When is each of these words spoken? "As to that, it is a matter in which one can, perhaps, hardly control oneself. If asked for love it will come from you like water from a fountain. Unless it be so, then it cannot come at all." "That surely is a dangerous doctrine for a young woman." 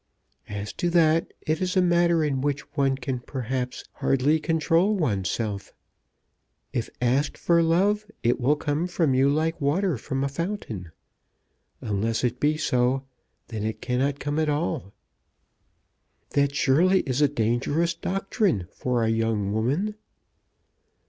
"As 0.49 0.73
to 0.81 0.89
that, 0.89 1.31
it 1.41 1.61
is 1.61 1.77
a 1.77 1.79
matter 1.81 2.23
in 2.23 2.41
which 2.41 2.61
one 2.75 2.95
can, 2.95 3.19
perhaps, 3.19 3.83
hardly 3.93 4.39
control 4.39 4.95
oneself. 4.95 5.73
If 6.73 6.89
asked 6.99 7.37
for 7.37 7.61
love 7.61 8.09
it 8.23 8.39
will 8.39 8.55
come 8.55 8.87
from 8.87 9.13
you 9.13 9.29
like 9.29 9.61
water 9.61 9.99
from 9.99 10.23
a 10.23 10.27
fountain. 10.27 10.91
Unless 11.81 12.23
it 12.23 12.39
be 12.39 12.57
so, 12.57 13.05
then 13.49 13.63
it 13.63 13.79
cannot 13.79 14.19
come 14.19 14.39
at 14.39 14.49
all." 14.49 14.91
"That 16.31 16.55
surely 16.55 17.01
is 17.01 17.21
a 17.21 17.27
dangerous 17.27 17.93
doctrine 17.93 18.65
for 18.71 19.03
a 19.03 19.09
young 19.09 19.53
woman." 19.53 19.93